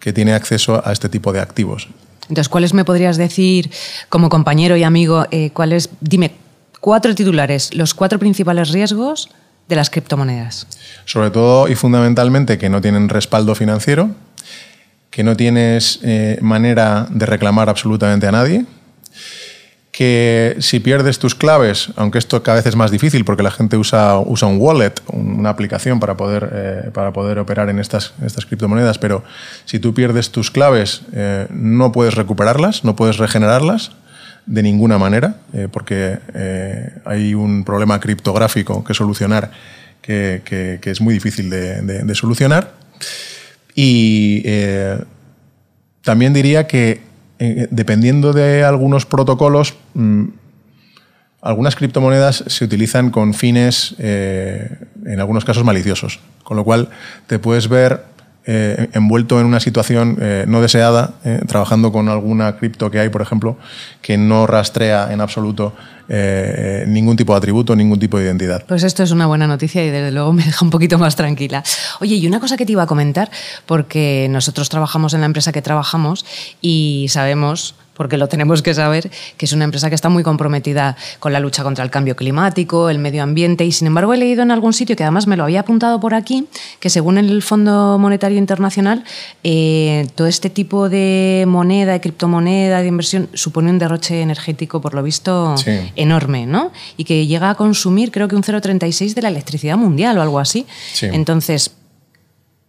que 0.00 0.12
tiene 0.12 0.34
acceso 0.34 0.82
a 0.84 0.92
este 0.92 1.08
tipo 1.08 1.32
de 1.32 1.40
activos. 1.40 1.88
Entonces, 2.22 2.48
¿cuáles 2.48 2.74
me 2.74 2.84
podrías 2.84 3.16
decir 3.16 3.70
como 4.08 4.28
compañero 4.28 4.76
y 4.76 4.82
amigo? 4.82 5.26
Eh, 5.30 5.50
¿Cuáles? 5.50 5.90
Dime 6.00 6.32
cuatro 6.80 7.14
titulares, 7.14 7.74
los 7.74 7.94
cuatro 7.94 8.18
principales 8.18 8.70
riesgos 8.70 9.30
de 9.68 9.76
las 9.76 9.90
criptomonedas. 9.90 10.66
Sobre 11.04 11.30
todo 11.30 11.68
y 11.68 11.74
fundamentalmente 11.74 12.58
que 12.58 12.68
no 12.68 12.80
tienen 12.80 13.08
respaldo 13.08 13.54
financiero, 13.54 14.10
que 15.10 15.24
no 15.24 15.36
tienes 15.36 16.00
eh, 16.02 16.38
manera 16.42 17.06
de 17.10 17.26
reclamar 17.26 17.68
absolutamente 17.68 18.26
a 18.26 18.32
nadie, 18.32 18.64
que 19.96 20.56
si 20.60 20.78
pierdes 20.78 21.18
tus 21.18 21.34
claves, 21.34 21.88
aunque 21.96 22.18
esto 22.18 22.42
cada 22.42 22.56
vez 22.56 22.66
es 22.66 22.76
más 22.76 22.90
difícil 22.90 23.24
porque 23.24 23.42
la 23.42 23.50
gente 23.50 23.78
usa, 23.78 24.18
usa 24.18 24.46
un 24.46 24.60
wallet, 24.60 24.92
una 25.06 25.48
aplicación 25.48 26.00
para 26.00 26.18
poder, 26.18 26.50
eh, 26.52 26.90
para 26.92 27.14
poder 27.14 27.38
operar 27.38 27.70
en 27.70 27.78
estas, 27.78 28.12
estas 28.22 28.44
criptomonedas, 28.44 28.98
pero 28.98 29.24
si 29.64 29.78
tú 29.78 29.94
pierdes 29.94 30.32
tus 30.32 30.50
claves 30.50 31.00
eh, 31.14 31.46
no 31.48 31.92
puedes 31.92 32.14
recuperarlas, 32.14 32.84
no 32.84 32.94
puedes 32.94 33.16
regenerarlas 33.16 33.92
de 34.46 34.62
ninguna 34.62 34.98
manera, 34.98 35.36
eh, 35.52 35.68
porque 35.70 36.18
hay 37.04 37.34
un 37.34 37.64
problema 37.64 38.00
criptográfico 38.00 38.84
que 38.84 38.94
solucionar 38.94 39.50
que, 40.00 40.42
que, 40.44 40.90
es 40.90 41.00
muy 41.00 41.14
difícil 41.14 41.50
de, 41.50 41.82
de 41.82 42.14
solucionar. 42.14 42.74
Y 43.74 44.42
también 46.02 46.32
diría 46.32 46.68
que 46.68 47.00
eh, 47.38 47.68
dependiendo 47.70 48.32
de 48.32 48.64
algunos 48.64 49.04
protocolos, 49.04 49.74
mm, 49.94 50.24
algunas 51.42 51.76
criptomonedas 51.76 52.44
se 52.46 52.64
utilizan 52.64 53.10
con 53.10 53.34
fines, 53.34 53.94
eh, 53.98 54.78
en 55.04 55.20
algunos 55.20 55.44
casos, 55.44 55.64
maliciosos. 55.64 56.20
Con 56.42 56.56
lo 56.56 56.64
cual, 56.64 56.88
te 57.26 57.38
puedes 57.38 57.68
ver 57.68 58.04
eh, 58.46 58.88
envuelto 58.92 59.40
en 59.40 59.46
una 59.46 59.60
situación 59.60 60.18
no 60.46 60.60
deseada, 60.60 61.14
trabajando 61.46 61.92
con 61.92 62.08
alguna 62.08 62.56
cripto 62.56 62.90
que 62.90 63.00
hay, 63.00 63.08
por 63.08 63.22
ejemplo, 63.22 63.56
que 64.02 64.16
no 64.16 64.46
rastrea 64.46 65.12
en 65.12 65.20
absoluto 65.20 65.74
eh, 66.08 66.84
ningún 66.86 67.16
tipo 67.16 67.32
de 67.32 67.38
atributo, 67.38 67.74
ningún 67.74 67.98
tipo 67.98 68.18
de 68.18 68.26
identidad. 68.26 68.64
Pues 68.66 68.84
esto 68.84 69.02
es 69.02 69.10
una 69.10 69.26
buena 69.26 69.48
noticia 69.48 69.84
y 69.84 69.90
desde 69.90 70.12
luego 70.12 70.32
me 70.32 70.44
deja 70.44 70.64
un 70.64 70.70
poquito 70.70 70.98
más 70.98 71.16
tranquila. 71.16 71.64
Oye, 72.00 72.14
y 72.14 72.26
una 72.26 72.38
cosa 72.38 72.56
que 72.56 72.64
te 72.64 72.72
iba 72.72 72.84
a 72.84 72.86
comentar, 72.86 73.30
porque 73.66 74.28
nosotros 74.30 74.68
trabajamos 74.68 75.14
en 75.14 75.20
la 75.20 75.26
empresa 75.26 75.50
que 75.50 75.62
trabajamos 75.62 76.24
y 76.60 77.06
sabemos 77.08 77.74
porque 77.96 78.16
lo 78.16 78.28
tenemos 78.28 78.62
que 78.62 78.74
saber, 78.74 79.10
que 79.36 79.46
es 79.46 79.52
una 79.52 79.64
empresa 79.64 79.88
que 79.88 79.94
está 79.94 80.08
muy 80.08 80.22
comprometida 80.22 80.96
con 81.18 81.32
la 81.32 81.40
lucha 81.40 81.62
contra 81.62 81.84
el 81.84 81.90
cambio 81.90 82.16
climático, 82.16 82.90
el 82.90 82.98
medio 82.98 83.22
ambiente, 83.22 83.64
y 83.64 83.72
sin 83.72 83.86
embargo 83.86 84.14
he 84.14 84.16
leído 84.16 84.42
en 84.42 84.50
algún 84.50 84.72
sitio, 84.72 84.96
que 84.96 85.04
además 85.04 85.26
me 85.26 85.36
lo 85.36 85.44
había 85.44 85.60
apuntado 85.60 85.98
por 86.00 86.14
aquí, 86.14 86.46
que 86.80 86.90
según 86.90 87.18
el 87.18 87.42
Fondo 87.42 87.98
Monetario 87.98 88.38
Internacional, 88.38 89.04
eh, 89.44 90.06
todo 90.14 90.26
este 90.26 90.50
tipo 90.50 90.88
de 90.88 91.44
moneda, 91.46 91.92
de 91.92 92.00
criptomoneda, 92.00 92.82
de 92.82 92.88
inversión, 92.88 93.28
supone 93.34 93.70
un 93.70 93.78
derroche 93.78 94.20
energético, 94.20 94.80
por 94.80 94.94
lo 94.94 95.02
visto, 95.02 95.54
enorme, 95.96 96.46
¿no? 96.46 96.72
Y 96.96 97.04
que 97.04 97.26
llega 97.26 97.50
a 97.50 97.54
consumir 97.54 98.10
creo 98.10 98.28
que 98.28 98.36
un 98.36 98.42
0,36 98.42 99.14
de 99.14 99.22
la 99.22 99.28
electricidad 99.28 99.76
mundial 99.76 100.18
o 100.18 100.22
algo 100.22 100.38
así. 100.38 100.66
Entonces, 101.00 101.72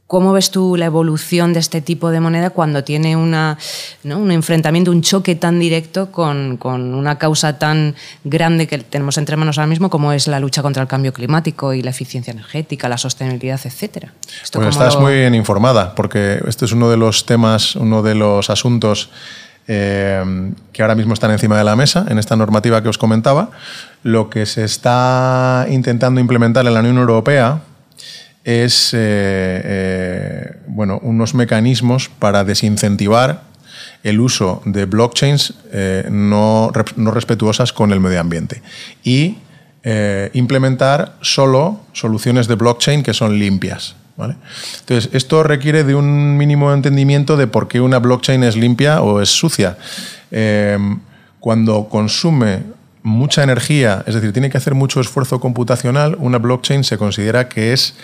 ¿Cómo 0.07 0.31
ves 0.31 0.51
tú 0.51 0.77
la 0.77 0.85
evolución 0.85 1.51
de 1.51 1.59
este 1.59 1.81
tipo 1.81 2.11
de 2.11 2.21
moneda 2.21 2.51
cuando 2.51 2.81
tiene 2.85 3.17
una, 3.17 3.57
un 4.05 4.31
enfrentamiento, 4.31 4.89
un 4.89 5.01
choque 5.01 5.35
tan 5.35 5.59
directo 5.59 6.13
con, 6.13 6.57
una 6.63 7.17
causa 7.17 7.59
tan 7.59 7.93
grande 8.23 8.67
que 8.67 8.77
tenemos 8.77 9.17
entre 9.17 9.35
manos 9.35 9.57
ahora 9.57 9.67
mismo 9.67 9.89
como 9.89 10.13
es 10.13 10.27
la 10.27 10.39
lucha 10.39 10.61
contra 10.61 10.81
el 10.81 10.87
cambio 10.87 11.11
climático 11.11 11.73
y 11.73 11.81
la 11.81 11.89
eficiencia 11.89 12.31
energética, 12.31 12.87
la 12.87 12.97
sostenibilidad, 12.97 13.59
etcétera? 13.61 14.13
Estás 14.41 14.97
muy 14.97 15.13
bien 15.13 15.35
informada, 15.35 15.93
porque 15.93 16.41
este 16.47 16.63
es 16.63 16.71
uno 16.71 16.89
de 16.89 16.95
los 16.95 17.25
temas, 17.25 17.75
uno 17.75 18.01
de 18.01 18.15
los 18.15 18.49
asuntos 18.49 19.09
eh, 19.67 20.53
que 20.71 20.81
ahora 20.83 20.95
mismo 20.95 21.15
están 21.15 21.31
encima 21.31 21.57
de 21.57 21.65
la 21.65 21.75
mesa 21.75 22.05
en 22.07 22.17
esta 22.17 22.37
normativa 22.37 22.81
que 22.81 22.87
os 22.87 22.97
comentaba. 22.97 23.49
Lo 24.03 24.29
que 24.29 24.45
se 24.45 24.63
está 24.63 25.65
intentando 25.69 26.21
implementar 26.21 26.65
en 26.65 26.73
la 26.73 26.79
Unión 26.79 26.97
Europea 26.97 27.59
es 28.47 28.93
eh, 28.93 28.97
eh, 28.97 30.51
bueno, 30.67 30.99
unos 31.03 31.35
mecanismos 31.35 32.07
para 32.07 32.45
desincentivar 32.45 33.43
el 34.03 34.21
uso 34.21 34.61
de 34.63 34.85
blockchains 34.85 35.53
eh, 35.73 36.07
no, 36.09 36.71
respetuosas 36.71 37.73
con 37.73 37.91
el 37.91 37.99
medio 37.99 38.21
ambiente 38.21 38.61
y 39.03 39.37
implementar 40.33 41.15
solo 41.21 41.79
soluciones 41.93 42.49
de 42.49 42.55
blockchain 42.55 43.03
que 43.03 43.13
son 43.13 43.39
limpias. 43.39 43.95
Entonces, 44.17 45.09
esto 45.13 45.43
requiere 45.43 45.85
de 45.85 45.95
un 45.95 46.35
mínimo 46.35 46.73
entendimiento 46.73 47.37
de 47.37 47.47
por 47.47 47.69
qué 47.69 47.79
una 47.79 47.99
blockchain 47.99 48.43
es 48.43 48.57
limpia 48.57 49.01
o 49.01 49.21
es 49.21 49.29
sucia. 49.29 49.77
cuando 51.39 51.87
consume 51.87 52.63
mucha 53.01 53.43
energía, 53.43 54.03
es 54.05 54.15
decir, 54.15 54.33
tiene 54.33 54.49
que 54.49 54.57
hacer 54.57 54.75
mucho 54.75 54.99
esfuerzo 54.99 55.39
computacional, 55.39 56.17
una 56.19 56.37
blockchain 56.37 56.83
se 56.83 56.97
considera 56.97 57.47
que 57.47 57.71
es 57.71 57.95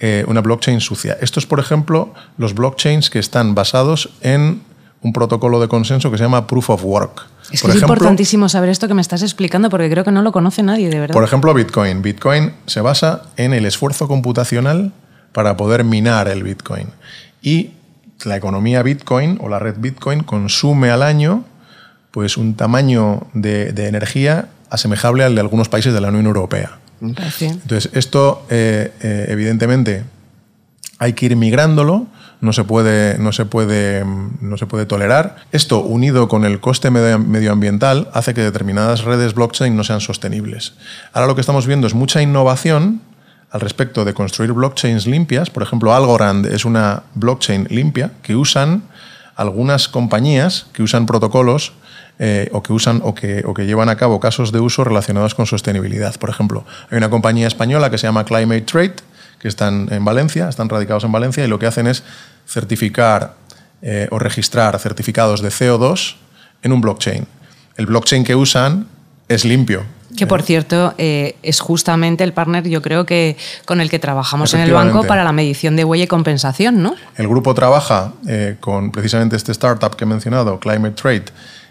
eh, 0.00 0.24
una 0.28 0.40
blockchain 0.40 0.80
sucia. 0.80 1.16
Estos, 1.20 1.46
por 1.46 1.58
ejemplo, 1.58 2.14
los 2.36 2.54
blockchains 2.54 3.10
que 3.10 3.18
están 3.18 3.54
basados 3.54 4.10
en 4.20 4.62
un 5.00 5.12
protocolo 5.12 5.60
de 5.60 5.68
consenso 5.68 6.10
que 6.10 6.18
se 6.18 6.24
llama 6.24 6.46
Proof 6.46 6.70
of 6.70 6.84
Work. 6.84 7.26
Es 7.50 7.62
que 7.62 7.70
es 7.70 7.76
importantísimo 7.76 8.48
saber 8.48 8.68
esto 8.68 8.88
que 8.88 8.94
me 8.94 9.00
estás 9.00 9.22
explicando 9.22 9.70
porque 9.70 9.88
creo 9.90 10.04
que 10.04 10.10
no 10.10 10.22
lo 10.22 10.32
conoce 10.32 10.62
nadie, 10.62 10.88
de 10.88 11.00
verdad. 11.00 11.14
Por 11.14 11.24
ejemplo, 11.24 11.54
Bitcoin. 11.54 12.02
Bitcoin 12.02 12.52
se 12.66 12.80
basa 12.80 13.22
en 13.36 13.54
el 13.54 13.64
esfuerzo 13.64 14.08
computacional 14.08 14.92
para 15.32 15.56
poder 15.56 15.84
minar 15.84 16.28
el 16.28 16.42
Bitcoin. 16.42 16.88
Y 17.42 17.70
la 18.24 18.36
economía 18.36 18.82
Bitcoin 18.82 19.38
o 19.40 19.48
la 19.48 19.58
red 19.58 19.76
Bitcoin 19.78 20.24
consume 20.24 20.90
al 20.90 21.02
año 21.02 21.44
pues 22.10 22.36
un 22.36 22.54
tamaño 22.54 23.26
de 23.34 23.86
energía 23.86 24.48
asemejable 24.70 25.24
al 25.24 25.34
de 25.34 25.40
algunos 25.40 25.68
países 25.68 25.94
de 25.94 26.00
la 26.00 26.08
Unión 26.08 26.26
Europea. 26.26 26.78
Entonces, 27.00 27.90
esto 27.94 28.46
eh, 28.50 28.92
eh, 29.00 29.26
evidentemente 29.28 30.04
hay 30.98 31.12
que 31.12 31.26
ir 31.26 31.36
migrándolo, 31.36 32.06
no 32.40 32.52
se, 32.52 32.64
puede, 32.64 33.18
no, 33.18 33.32
se 33.32 33.44
puede, 33.44 34.04
no 34.04 34.56
se 34.56 34.66
puede 34.66 34.86
tolerar. 34.86 35.36
Esto, 35.52 35.80
unido 35.80 36.28
con 36.28 36.44
el 36.44 36.60
coste 36.60 36.90
medioambiental, 36.90 38.08
hace 38.12 38.34
que 38.34 38.42
determinadas 38.42 39.02
redes 39.02 39.34
blockchain 39.34 39.76
no 39.76 39.84
sean 39.84 40.00
sostenibles. 40.00 40.74
Ahora 41.12 41.26
lo 41.26 41.34
que 41.34 41.40
estamos 41.40 41.66
viendo 41.66 41.86
es 41.86 41.94
mucha 41.94 42.22
innovación 42.22 43.00
al 43.50 43.60
respecto 43.60 44.04
de 44.04 44.14
construir 44.14 44.52
blockchains 44.52 45.06
limpias. 45.06 45.50
Por 45.50 45.62
ejemplo, 45.62 45.94
Algorand 45.94 46.46
es 46.46 46.64
una 46.64 47.04
blockchain 47.14 47.66
limpia 47.70 48.12
que 48.22 48.36
usan 48.36 48.82
algunas 49.36 49.88
compañías 49.88 50.66
que 50.72 50.82
usan 50.82 51.06
protocolos 51.06 51.72
eh, 52.20 52.48
o 52.50 52.64
que 52.64 52.72
usan 52.72 53.00
o 53.04 53.14
que, 53.14 53.44
o 53.46 53.54
que 53.54 53.64
llevan 53.64 53.88
a 53.88 53.96
cabo 53.96 54.18
casos 54.18 54.50
de 54.50 54.58
uso 54.58 54.82
relacionados 54.82 55.36
con 55.36 55.46
sostenibilidad. 55.46 56.16
Por 56.16 56.30
ejemplo, 56.30 56.64
hay 56.90 56.98
una 56.98 57.10
compañía 57.10 57.46
española 57.46 57.90
que 57.90 57.98
se 57.98 58.08
llama 58.08 58.24
Climate 58.24 58.62
Trade, 58.62 58.94
que 59.38 59.46
están 59.46 59.86
en 59.92 60.04
Valencia, 60.04 60.48
están 60.48 60.68
radicados 60.68 61.04
en 61.04 61.12
Valencia 61.12 61.44
y 61.44 61.46
lo 61.46 61.60
que 61.60 61.66
hacen 61.66 61.86
es 61.86 62.02
certificar 62.44 63.34
eh, 63.82 64.08
o 64.10 64.18
registrar 64.18 64.76
certificados 64.80 65.42
de 65.42 65.50
CO2 65.50 66.16
en 66.64 66.72
un 66.72 66.80
blockchain. 66.80 67.24
El 67.76 67.86
blockchain 67.86 68.24
que 68.24 68.34
usan 68.34 68.88
es 69.28 69.44
limpio, 69.44 69.84
que 70.16 70.26
por 70.26 70.42
cierto 70.42 70.94
eh, 70.98 71.36
es 71.44 71.60
justamente 71.60 72.24
el 72.24 72.32
partner, 72.32 72.66
yo 72.68 72.82
creo 72.82 73.06
que 73.06 73.36
con 73.64 73.80
el 73.80 73.90
que 73.90 74.00
trabajamos 74.00 74.52
en 74.54 74.60
el 74.60 74.72
banco 74.72 75.04
para 75.04 75.22
la 75.22 75.32
medición 75.32 75.76
de 75.76 75.84
huella 75.84 76.04
y 76.04 76.08
compensación, 76.08 76.82
¿no? 76.82 76.96
El 77.16 77.28
grupo 77.28 77.54
trabaja 77.54 78.12
con 78.58 78.90
precisamente 78.90 79.36
este 79.36 79.52
startup 79.52 79.94
que 79.94 80.02
he 80.02 80.06
mencionado, 80.08 80.58
Climate 80.58 81.00
Trade, 81.00 81.26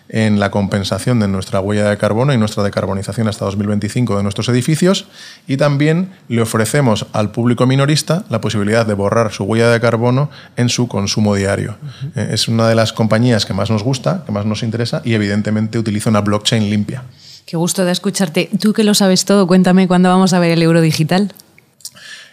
en 0.10 0.40
la 0.40 0.52
compensación 0.52 1.20
de 1.20 1.28
nuestra 1.28 1.60
huella 1.60 1.90
de 1.90 1.98
carbono 1.98 2.34
y 2.34 2.38
nuestra 2.38 2.64
decarbonización 2.64 3.28
hasta 3.28 3.46
2025 3.46 4.18
de 4.18 4.24
nuestros 4.24 4.50
edificios 4.50 5.08
y 5.48 5.58
también 5.58 6.12
le 6.30 6.42
ofrecemos 6.42 7.08
al 7.14 7.32
público 7.32 7.66
minorista 7.66 8.24
la 8.30 8.42
posibilidad 8.42 8.86
de 8.86 8.94
borrar 8.94 9.32
su 9.32 9.44
huella 9.44 9.70
de 9.70 9.80
carbono 9.80 10.30
en 10.56 10.70
su 10.70 10.88
consumo 10.88 11.36
diario. 11.36 11.78
Eh, 12.16 12.30
es 12.32 12.48
una 12.48 12.68
de 12.68 12.76
las 12.76 12.94
compañías 12.94 13.46
que 13.46 13.54
más 13.54 13.70
nos 13.70 13.84
gusta, 13.84 14.24
que 14.26 14.32
más 14.32 14.46
nos 14.46 14.64
interesa 14.64 15.02
y 15.04 15.14
evidentemente 15.14 15.80
utiliza 15.80 16.10
una 16.10 16.22
blockchain 16.22 16.70
limpia. 16.70 17.04
Qué 17.46 17.56
gusto 17.58 17.86
de 17.86 17.92
escucharte. 17.92 18.50
Tú 18.60 18.74
que 18.74 18.84
lo 18.84 18.94
sabes 18.94 19.26
todo, 19.26 19.48
cuéntame 19.48 19.88
cuándo 19.88 20.10
vamos 20.10 20.34
a 20.34 20.40
ver 20.40 20.52
el 20.52 20.62
euro 20.62 20.82
digital. 20.82 21.34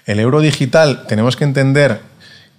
El 0.06 0.20
euro 0.20 0.40
digital 0.40 1.06
tenemos 1.06 1.36
que 1.36 1.44
entender 1.44 2.00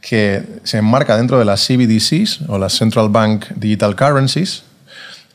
que 0.01 0.43
se 0.63 0.77
enmarca 0.77 1.17
dentro 1.17 1.39
de 1.39 1.45
las 1.45 1.65
CBDCs 1.65 2.41
o 2.47 2.57
las 2.57 2.73
Central 2.73 3.09
Bank 3.09 3.45
Digital 3.55 3.95
Currencies, 3.95 4.63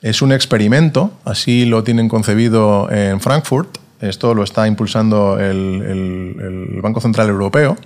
es 0.03 0.23
un 0.23 0.33
experimento, 0.33 1.13
así 1.25 1.67
lo 1.67 1.85
tienen 1.85 2.09
concebido 2.09 2.91
en 2.91 3.21
Frankfurt. 3.21 3.79
Esto 4.01 4.35
lo 4.35 4.45
está 4.45 4.67
impulsando 4.67 5.39
el, 5.39 6.81
Banco 6.83 7.01
Central 7.01 7.29
Europeo. 7.29 7.77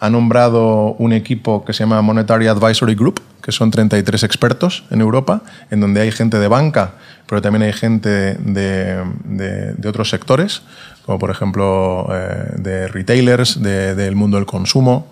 Ha 0.00 0.08
nombrado 0.08 0.94
un 0.98 1.12
equipo 1.12 1.64
que 1.64 1.72
se 1.72 1.80
llama 1.80 2.00
Monetary 2.00 2.48
Advisory 2.48 2.94
Group, 2.94 3.20
que 3.42 3.52
son 3.52 3.70
33 3.70 4.22
expertos 4.24 4.84
en 4.90 5.00
Europa, 5.00 5.42
en 5.70 5.80
donde 5.80 6.00
hay 6.00 6.10
gente 6.10 6.38
de 6.38 6.48
banca, 6.48 6.92
pero 7.28 7.42
también 7.42 7.62
hay 7.62 7.72
gente 7.72 8.34
de, 8.34 9.86
otros 9.86 10.08
sectores, 10.08 10.62
como 11.04 11.18
por 11.18 11.30
ejemplo 11.30 12.08
eh, 12.10 12.54
de 12.56 12.88
retailers, 12.88 13.62
del 13.62 14.16
mundo 14.16 14.38
del 14.38 14.46
consumo, 14.46 15.06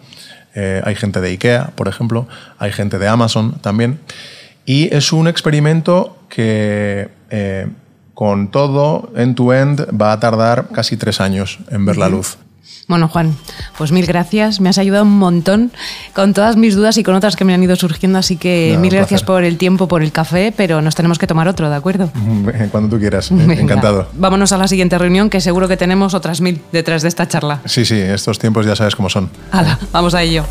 eh, 0.54 0.80
hay 0.84 0.96
gente 0.96 1.20
de 1.20 1.28
IKEA, 1.28 1.70
por 1.76 1.86
ejemplo, 1.86 2.26
hay 2.58 2.72
gente 2.72 2.98
de 2.98 3.06
Amazon 3.06 3.58
también. 3.60 4.00
Y 4.64 4.92
es 4.94 5.12
un 5.12 5.28
experimento 5.28 6.19
que 6.30 7.10
eh, 7.28 7.66
con 8.14 8.50
todo 8.50 9.10
end-to-end 9.14 9.88
va 10.00 10.12
a 10.12 10.20
tardar 10.20 10.68
casi 10.72 10.96
tres 10.96 11.20
años 11.20 11.58
en 11.70 11.84
ver 11.84 11.98
la 11.98 12.08
luz. 12.08 12.38
Bueno, 12.90 13.06
Juan, 13.06 13.36
pues 13.78 13.92
mil 13.92 14.04
gracias. 14.04 14.60
Me 14.60 14.68
has 14.68 14.76
ayudado 14.76 15.04
un 15.04 15.16
montón 15.16 15.70
con 16.12 16.34
todas 16.34 16.56
mis 16.56 16.74
dudas 16.74 16.98
y 16.98 17.04
con 17.04 17.14
otras 17.14 17.36
que 17.36 17.44
me 17.44 17.54
han 17.54 17.62
ido 17.62 17.76
surgiendo. 17.76 18.18
Así 18.18 18.36
que 18.36 18.76
mil 18.80 18.90
gracias 18.90 19.22
por 19.22 19.44
el 19.44 19.58
tiempo, 19.58 19.86
por 19.86 20.02
el 20.02 20.10
café, 20.10 20.52
pero 20.56 20.82
nos 20.82 20.96
tenemos 20.96 21.16
que 21.16 21.28
tomar 21.28 21.46
otro, 21.46 21.70
¿de 21.70 21.76
acuerdo? 21.76 22.10
Cuando 22.72 22.88
tú 22.88 22.98
quieras. 22.98 23.30
Encantado. 23.30 24.08
Vámonos 24.14 24.50
a 24.50 24.58
la 24.58 24.66
siguiente 24.66 24.98
reunión, 24.98 25.30
que 25.30 25.40
seguro 25.40 25.68
que 25.68 25.76
tenemos 25.76 26.14
otras 26.14 26.40
mil 26.40 26.60
detrás 26.72 27.02
de 27.02 27.08
esta 27.08 27.28
charla. 27.28 27.60
Sí, 27.64 27.84
sí, 27.84 27.94
estos 27.94 28.40
tiempos 28.40 28.66
ya 28.66 28.74
sabes 28.74 28.96
cómo 28.96 29.08
son. 29.08 29.30
Hala, 29.52 29.78
vamos 29.92 30.14
a 30.14 30.22
ello. 30.22 30.44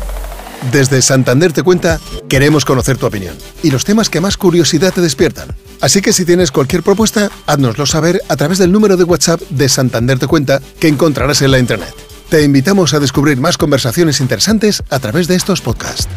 Desde 0.72 1.02
Santander 1.02 1.52
te 1.52 1.62
cuenta, 1.62 2.00
queremos 2.28 2.64
conocer 2.64 2.96
tu 2.96 3.04
opinión 3.06 3.34
y 3.62 3.70
los 3.70 3.84
temas 3.84 4.08
que 4.08 4.20
más 4.20 4.36
curiosidad 4.36 4.92
te 4.92 5.02
despiertan. 5.02 5.48
Así 5.80 6.02
que 6.02 6.12
si 6.12 6.24
tienes 6.24 6.50
cualquier 6.50 6.82
propuesta, 6.82 7.30
háznoslo 7.46 7.86
saber 7.86 8.20
a 8.28 8.36
través 8.36 8.58
del 8.58 8.72
número 8.72 8.96
de 8.96 9.04
WhatsApp 9.04 9.40
de 9.50 9.68
Santander 9.68 10.18
te 10.18 10.26
cuenta 10.26 10.60
que 10.78 10.88
encontrarás 10.88 11.42
en 11.42 11.50
la 11.50 11.58
internet. 11.58 11.94
Te 12.28 12.42
invitamos 12.42 12.94
a 12.94 13.00
descubrir 13.00 13.38
más 13.38 13.58
conversaciones 13.58 14.20
interesantes 14.20 14.82
a 14.90 14.98
través 14.98 15.26
de 15.26 15.36
estos 15.36 15.60
podcasts. 15.60 16.08